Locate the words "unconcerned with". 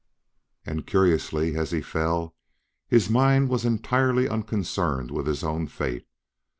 4.27-5.27